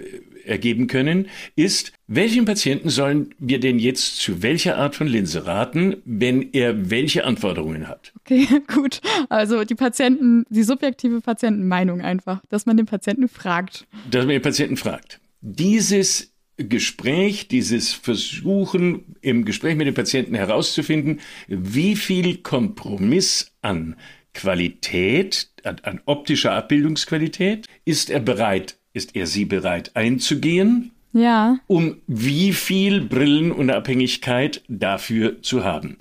ergeben 0.46 0.88
können, 0.88 1.28
ist, 1.56 1.92
welchen 2.08 2.46
Patienten 2.46 2.90
sollen 2.90 3.34
wir 3.40 3.60
denn 3.60 3.80
jetzt 3.80 4.18
zu 4.18 4.42
welcher 4.42 4.78
Art 4.78 4.96
von 4.96 5.08
Linse 5.08 5.46
raten, 5.46 5.98
wenn 6.06 6.54
er 6.54 6.90
welche 6.90 7.26
Anforderungen 7.26 7.88
hat? 7.88 8.14
Okay, 8.20 8.48
gut. 8.74 9.02
Also 9.30 9.64
die 9.64 9.76
Patienten, 9.76 10.44
die 10.50 10.64
subjektive 10.64 11.22
Patientenmeinung 11.22 12.02
einfach, 12.02 12.42
dass 12.50 12.66
man 12.66 12.78
den 12.78 12.86
Patienten 12.86 13.28
fragt. 13.28 13.88
dass 14.10 14.26
man 14.26 14.34
den 14.34 14.42
Patienten 14.42 14.78
fragt. 14.78 15.20
Dieses 15.42 16.29
Gespräch, 16.68 17.48
dieses 17.48 17.94
Versuchen 17.94 19.16
im 19.22 19.46
Gespräch 19.46 19.76
mit 19.76 19.88
dem 19.88 19.94
Patienten 19.94 20.36
herauszufinden, 20.36 21.22
wie 21.48 21.96
viel 21.96 22.38
Kompromiss 22.38 23.54
an 23.62 23.96
Qualität, 24.34 25.50
an, 25.64 25.78
an 25.84 26.02
optischer 26.06 26.52
Abbildungsqualität 26.52 27.66
ist 27.86 28.10
er 28.10 28.20
bereit, 28.20 28.78
ist 28.94 29.16
er 29.16 29.26
sie 29.26 29.46
bereit 29.46 29.96
einzugehen, 29.96 30.92
Ja, 31.14 31.60
um 31.68 31.98
wie 32.08 32.54
viel 32.54 33.02
Brillenunabhängigkeit 33.02 34.64
dafür 34.68 35.42
zu 35.42 35.64
haben. 35.64 35.98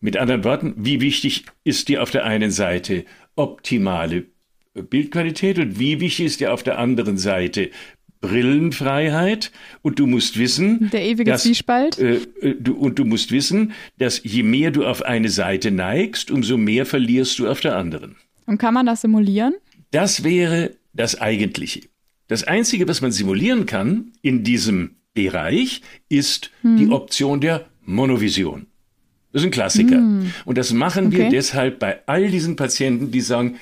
Mit 0.00 0.16
anderen 0.16 0.44
Worten, 0.44 0.74
wie 0.76 1.00
wichtig 1.00 1.44
ist 1.64 1.88
dir 1.88 2.02
auf 2.02 2.10
der 2.10 2.24
einen 2.24 2.50
Seite 2.50 3.04
optimale 3.36 4.26
Bildqualität 4.74 5.58
und 5.58 5.78
wie 5.78 6.00
wichtig 6.00 6.26
ist 6.26 6.40
dir 6.40 6.52
auf 6.52 6.62
der 6.62 6.78
anderen 6.78 7.18
Seite 7.18 7.70
Brillenfreiheit 8.20 9.50
und 9.82 9.98
du 9.98 10.06
musst 10.06 10.38
wissen, 10.38 10.90
Der 10.92 11.02
ewige 11.02 11.30
dass, 11.30 11.42
Zwiespalt. 11.44 11.98
Äh, 11.98 12.16
äh, 12.40 12.54
du, 12.58 12.74
und 12.74 12.98
du 12.98 13.04
musst 13.04 13.32
wissen, 13.32 13.72
dass 13.98 14.22
je 14.22 14.42
mehr 14.42 14.70
du 14.70 14.84
auf 14.84 15.02
eine 15.02 15.28
Seite 15.28 15.70
neigst, 15.70 16.30
umso 16.30 16.56
mehr 16.56 16.86
verlierst 16.86 17.38
du 17.38 17.48
auf 17.48 17.60
der 17.60 17.76
anderen. 17.76 18.16
Und 18.46 18.58
kann 18.58 18.74
man 18.74 18.86
das 18.86 19.02
simulieren? 19.02 19.54
Das 19.90 20.24
wäre 20.24 20.72
das 20.92 21.20
Eigentliche. 21.20 21.82
Das 22.28 22.44
Einzige, 22.44 22.86
was 22.88 23.00
man 23.00 23.12
simulieren 23.12 23.66
kann 23.66 24.12
in 24.22 24.44
diesem 24.44 24.96
Bereich, 25.14 25.82
ist 26.08 26.50
die 26.62 26.88
Option 26.88 27.40
der 27.40 27.66
Monovision. 27.84 28.66
Das 29.32 29.42
ist 29.42 29.46
ein 29.46 29.50
Klassiker. 29.52 30.00
Und 30.44 30.58
das 30.58 30.72
machen 30.72 31.10
wir 31.12 31.20
Okay. 31.20 31.30
deshalb 31.30 31.78
bei 31.80 32.00
all 32.06 32.28
diesen 32.30 32.56
Patienten, 32.56 33.10
die 33.10 33.20
sagen, 33.20 33.56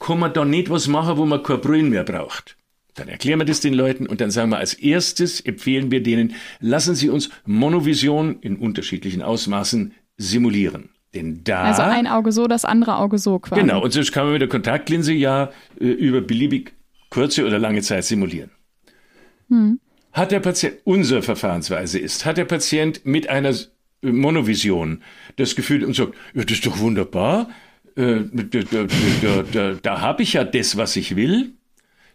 kann 0.00 0.18
man 0.18 0.32
da 0.32 0.44
nicht 0.44 0.70
was 0.70 0.88
machen, 0.88 1.16
wo 1.18 1.26
man 1.26 1.42
keine 1.42 1.58
Brillen 1.58 1.90
mehr 1.90 2.04
braucht. 2.04 2.56
Dann 3.00 3.08
erklären 3.08 3.38
wir 3.38 3.46
das 3.46 3.60
den 3.60 3.72
Leuten 3.72 4.06
und 4.06 4.20
dann 4.20 4.30
sagen 4.30 4.50
wir 4.50 4.58
als 4.58 4.74
erstes, 4.74 5.40
empfehlen 5.40 5.90
wir 5.90 6.02
denen, 6.02 6.34
lassen 6.60 6.94
Sie 6.94 7.08
uns 7.08 7.30
Monovision 7.46 8.40
in 8.42 8.56
unterschiedlichen 8.56 9.22
Ausmaßen 9.22 9.94
simulieren. 10.18 10.90
Denn 11.14 11.42
da 11.42 11.62
Also 11.62 11.80
ein 11.80 12.06
Auge 12.06 12.30
so, 12.30 12.46
das 12.46 12.66
andere 12.66 12.96
Auge 12.96 13.16
so 13.16 13.38
quasi. 13.38 13.62
Genau, 13.62 13.82
und 13.82 13.90
sonst 13.92 14.12
kann 14.12 14.24
man 14.24 14.34
mit 14.34 14.42
der 14.42 14.50
Kontaktlinse 14.50 15.14
ja 15.14 15.50
äh, 15.80 15.86
über 15.86 16.20
beliebig 16.20 16.74
kurze 17.08 17.46
oder 17.46 17.58
lange 17.58 17.80
Zeit 17.80 18.04
simulieren. 18.04 18.50
Hat 20.12 20.30
der 20.30 20.40
Patient, 20.40 20.76
unsere 20.84 21.22
Verfahrensweise 21.22 21.98
ist, 21.98 22.26
hat 22.26 22.36
der 22.36 22.44
Patient 22.44 23.00
mit 23.06 23.30
einer 23.30 23.48
äh, 23.48 24.12
Monovision 24.12 25.02
das 25.36 25.56
Gefühl 25.56 25.84
und 25.84 25.96
sagt, 25.96 26.14
ja, 26.34 26.44
das 26.44 26.52
ist 26.52 26.66
doch 26.66 26.78
wunderbar, 26.78 27.48
äh, 27.96 28.20
da, 28.30 28.60
da, 28.60 28.86
da, 29.22 29.42
da, 29.50 29.74
da 29.82 30.00
habe 30.02 30.22
ich 30.22 30.34
ja 30.34 30.44
das, 30.44 30.76
was 30.76 30.96
ich 30.96 31.16
will, 31.16 31.54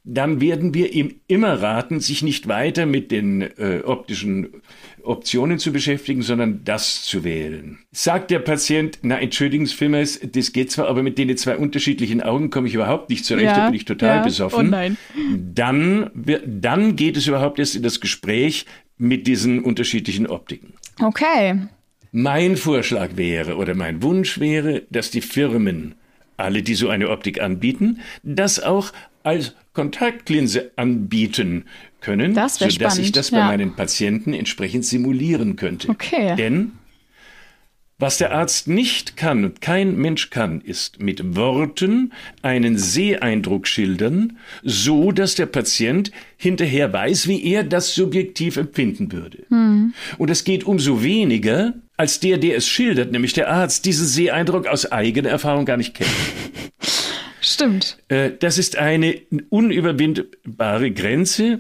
dann 0.06 0.40
werden 0.40 0.76
wir 0.76 0.94
ihm 0.94 1.16
immer 1.28 1.62
raten, 1.62 2.00
sich 2.00 2.22
nicht 2.22 2.48
weiter 2.48 2.86
mit 2.86 3.10
den 3.10 3.42
äh, 3.42 3.82
optischen 3.84 4.62
Optionen 5.02 5.58
zu 5.58 5.72
beschäftigen, 5.72 6.22
sondern 6.22 6.64
das 6.64 7.02
zu 7.02 7.24
wählen. 7.24 7.80
Sagt 7.92 8.30
der 8.30 8.40
Patient, 8.40 9.00
na 9.02 9.20
entschuldigen 9.20 9.66
Sie 9.66 9.76
vielmals, 9.76 10.20
das 10.22 10.54
geht 10.54 10.72
zwar, 10.72 10.88
aber 10.88 11.02
mit 11.02 11.18
den 11.18 11.36
zwei 11.38 11.58
unterschiedlichen 11.58 12.22
Augen 12.22 12.52
komme 12.52 12.68
ich 12.68 12.76
überhaupt 12.76 13.10
nicht 13.10 13.26
zurecht, 13.26 13.46
ja, 13.46 13.56
da 13.56 13.66
bin 13.66 13.76
ich 13.76 13.86
total 13.86 14.18
ja. 14.18 14.24
besoffen. 14.24 14.68
Oh 14.68 14.70
nein. 14.70 14.98
Dann, 15.36 16.12
dann 16.46 16.96
geht 16.96 17.18
es 17.18 17.26
überhaupt 17.26 17.58
erst 17.58 17.76
in 17.76 17.84
das 17.84 18.00
Gespräch 18.00 18.66
mit 18.98 19.26
diesen 19.26 19.64
unterschiedlichen 19.64 20.28
Optiken. 20.28 20.74
Okay. 21.02 21.60
Mein 22.12 22.58
Vorschlag 22.58 23.18
wäre 23.18 23.58
oder 23.58 23.74
mein 23.74 24.04
Wunsch 24.04 24.40
wäre, 24.40 24.84
dass 24.90 25.10
die 25.12 25.22
Firmen, 25.22 25.96
alle, 26.38 26.62
die 26.62 26.76
so 26.76 26.90
eine 26.90 27.10
Optik 27.10 27.42
anbieten, 27.42 28.00
das 28.24 28.62
auch 28.62 28.92
als 29.26 29.56
Kontaktlinse 29.74 30.72
anbieten 30.76 31.66
können, 32.02 32.34
das 32.34 32.56
sodass 32.56 32.76
spannend. 32.76 33.00
ich 33.00 33.12
das 33.12 33.32
bei 33.32 33.38
ja. 33.38 33.48
meinen 33.48 33.76
Patienten 33.76 34.34
entsprechend 34.34 34.86
simulieren 34.86 35.56
könnte. 35.56 35.90
Okay. 35.90 36.36
Denn 36.36 36.74
was 37.98 38.18
der 38.18 38.34
Arzt 38.34 38.68
nicht 38.68 39.16
kann 39.16 39.46
und 39.46 39.62
kein 39.62 39.96
Mensch 39.96 40.30
kann, 40.30 40.60
ist 40.60 41.02
mit 41.02 41.38
Worten 41.38 42.12
einen 42.42 42.78
Seeeindruck 42.78 43.68
schildern, 43.68 44.38
so 44.64 45.14
dass 45.14 45.36
der 45.36 45.46
Patient 45.46 46.12
hinterher 46.36 46.92
weiß, 46.92 47.30
wie 47.30 47.42
er 47.46 47.64
das 47.64 47.96
subjektiv 47.96 48.58
empfinden 48.58 49.14
würde. 49.14 49.46
Hm. 49.48 49.94
Und 50.18 50.30
es 50.30 50.44
geht 50.44 50.66
umso 50.66 51.04
weniger, 51.04 51.74
als 51.96 52.20
der, 52.20 52.38
der 52.38 52.58
es 52.58 52.68
schildert, 52.68 53.14
nämlich 53.14 53.32
der 53.32 53.50
Arzt, 53.50 53.86
diesen 53.86 54.08
Seeeindruck 54.08 54.68
aus 54.68 54.92
eigener 54.92 55.30
Erfahrung 55.30 55.64
gar 55.64 55.78
nicht 55.78 55.94
kennt. 55.94 56.10
Stimmt. 57.46 57.98
Äh, 58.08 58.32
das 58.40 58.58
ist 58.58 58.76
eine 58.76 59.22
unüberwindbare 59.50 60.92
Grenze, 60.92 61.60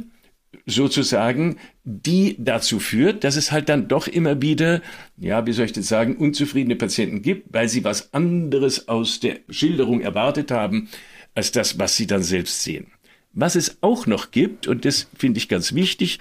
sozusagen, 0.66 1.58
die 1.84 2.38
dazu 2.40 2.80
führt, 2.80 3.24
dass 3.24 3.36
es 3.36 3.52
halt 3.52 3.70
dann 3.70 3.88
doch 3.88 4.08
immer 4.08 4.42
wieder, 4.42 4.82
ja, 5.18 5.46
wie 5.46 5.54
soll 5.54 5.66
ich 5.66 5.74
das 5.74 5.88
sagen, 5.88 6.18
unzufriedene 6.18 6.76
Patienten 6.76 7.22
gibt, 7.22 7.54
weil 7.54 7.70
sie 7.70 7.84
was 7.84 8.14
anderes 8.16 8.88
aus 8.88 9.20
der 9.20 9.38
Schilderung 9.50 10.02
erwartet 10.02 10.50
haben, 10.50 10.90
als 11.36 11.52
das, 11.52 11.78
was 11.78 11.96
sie 11.96 12.08
dann 12.08 12.24
selbst 12.24 12.64
sehen. 12.64 12.88
Was 13.34 13.56
es 13.56 13.78
auch 13.82 14.08
noch 14.08 14.32
gibt, 14.32 14.68
und 14.68 14.86
das 14.86 15.08
finde 15.16 15.38
ich 15.38 15.50
ganz 15.50 15.76
wichtig, 15.76 16.18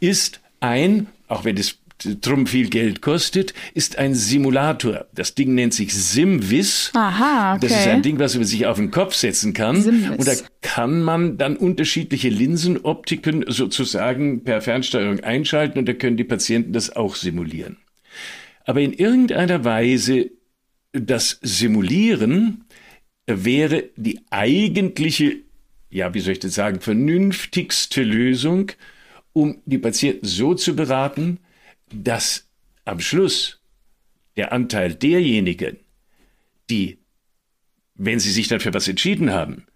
ist 0.00 0.40
ein, 0.60 1.08
auch 1.26 1.44
wenn 1.44 1.58
es 1.58 1.78
drum 2.20 2.46
viel 2.46 2.68
Geld 2.68 3.02
kostet, 3.02 3.54
ist 3.74 3.98
ein 3.98 4.14
Simulator. 4.14 5.06
Das 5.14 5.34
Ding 5.34 5.54
nennt 5.54 5.74
sich 5.74 5.94
SimVis. 5.94 6.92
Aha, 6.94 7.56
okay. 7.56 7.66
Das 7.66 7.80
ist 7.80 7.86
ein 7.86 8.02
Ding, 8.02 8.18
was 8.18 8.34
man 8.34 8.44
sich 8.44 8.66
auf 8.66 8.76
den 8.76 8.90
Kopf 8.90 9.14
setzen 9.14 9.52
kann. 9.52 9.82
SimVis. 9.82 10.10
Und 10.18 10.28
da 10.28 10.32
kann 10.60 11.02
man 11.02 11.38
dann 11.38 11.56
unterschiedliche 11.56 12.28
Linsenoptiken 12.28 13.44
sozusagen 13.48 14.44
per 14.44 14.60
Fernsteuerung 14.60 15.20
einschalten 15.20 15.78
und 15.78 15.88
da 15.88 15.92
können 15.92 16.16
die 16.16 16.24
Patienten 16.24 16.72
das 16.72 16.94
auch 16.94 17.16
simulieren. 17.16 17.78
Aber 18.64 18.80
in 18.80 18.92
irgendeiner 18.92 19.64
Weise 19.64 20.30
das 20.92 21.38
Simulieren 21.42 22.64
wäre 23.26 23.84
die 23.96 24.20
eigentliche, 24.30 25.36
ja, 25.90 26.14
wie 26.14 26.20
soll 26.20 26.32
ich 26.32 26.38
das 26.38 26.54
sagen, 26.54 26.80
vernünftigste 26.80 28.02
Lösung, 28.02 28.72
um 29.32 29.60
die 29.66 29.78
Patienten 29.78 30.26
so 30.26 30.54
zu 30.54 30.74
beraten, 30.74 31.38
dass 31.92 32.48
am 32.84 33.00
Schluss 33.00 33.60
der 34.36 34.52
Anteil 34.52 34.94
derjenigen, 34.94 35.78
die, 36.70 36.98
wenn 37.94 38.20
sie 38.20 38.30
sich 38.30 38.48
dann 38.48 38.60
für 38.60 38.74
was 38.74 38.88
entschieden 38.88 39.32
haben, 39.32 39.66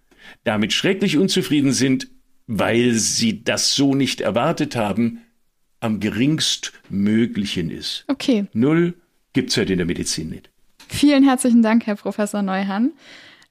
damit 0.43 0.73
schrecklich 0.73 1.17
unzufrieden 1.17 1.73
sind, 1.73 2.07
weil 2.47 2.93
sie 2.93 3.43
das 3.43 3.75
so 3.75 3.95
nicht 3.95 4.21
erwartet 4.21 4.75
haben, 4.75 5.21
am 5.79 5.99
geringstmöglichen 5.99 7.69
ist. 7.69 8.05
Okay. 8.07 8.45
Null 8.53 8.93
gibt's 9.33 9.57
heute 9.57 9.73
in 9.73 9.79
der 9.79 9.85
Medizin 9.85 10.29
nicht. 10.29 10.49
Vielen 10.87 11.23
herzlichen 11.23 11.61
Dank, 11.61 11.85
Herr 11.85 11.95
Professor 11.95 12.41
Neuhan. 12.41 12.93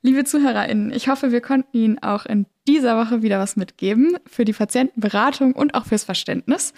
Liebe 0.00 0.24
ZuhörerInnen, 0.24 0.92
ich 0.92 1.08
hoffe, 1.08 1.30
wir 1.30 1.40
konnten 1.40 1.76
Ihnen 1.76 1.98
auch 2.00 2.26
in 2.26 2.46
dieser 2.66 2.96
Woche 2.96 3.22
wieder 3.22 3.38
was 3.38 3.56
mitgeben 3.56 4.16
für 4.26 4.44
die 4.44 4.52
Patientenberatung 4.52 5.52
und 5.52 5.74
auch 5.74 5.86
fürs 5.86 6.04
Verständnis. 6.04 6.72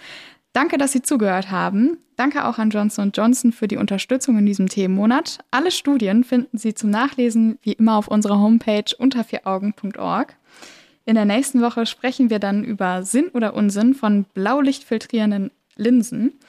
Danke, 0.55 0.77
dass 0.77 0.93
Sie 0.93 1.01
zugehört 1.01 1.51
haben. 1.51 1.97
Danke 2.15 2.45
auch 2.45 2.59
an 2.59 2.69
Johnson 2.69 3.11
Johnson 3.13 3.51
für 3.51 3.67
die 3.67 3.75
Unterstützung 3.75 4.37
in 4.37 4.45
diesem 4.45 4.69
Themenmonat. 4.69 5.39
Alle 5.51 5.69
Studien 5.69 6.23
finden 6.23 6.57
Sie 6.57 6.73
zum 6.73 6.91
Nachlesen 6.91 7.59
wie 7.61 7.73
immer 7.73 7.97
auf 7.97 8.07
unserer 8.07 8.39
Homepage 8.39 8.85
unter 8.97 9.25
vieraugen.org. 9.25 10.37
In 11.03 11.15
der 11.15 11.25
nächsten 11.25 11.61
Woche 11.61 11.85
sprechen 11.85 12.29
wir 12.29 12.39
dann 12.39 12.63
über 12.63 13.03
Sinn 13.03 13.27
oder 13.33 13.53
Unsinn 13.53 13.95
von 13.95 14.23
blaulichtfiltrierenden 14.33 15.51
Linsen. 15.75 16.39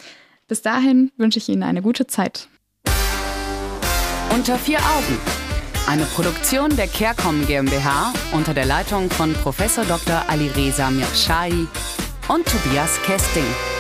Bis 0.46 0.62
dahin 0.62 1.10
wünsche 1.16 1.40
ich 1.40 1.48
Ihnen 1.48 1.64
eine 1.64 1.82
gute 1.82 2.06
Zeit. 2.06 2.46
Unter 4.32 4.56
vier 4.56 4.78
Augen. 4.78 5.18
Eine 5.88 6.04
Produktion 6.04 6.76
der 6.76 6.86
CareCom 6.86 7.44
GmbH 7.44 8.12
unter 8.30 8.54
der 8.54 8.66
Leitung 8.66 9.10
von 9.10 9.32
Prof. 9.32 9.58
Dr. 9.88 10.22
Alireza 10.28 10.92
Mirshahi 10.92 11.66
und 12.28 12.46
Tobias 12.46 13.02
Kesting. 13.02 13.75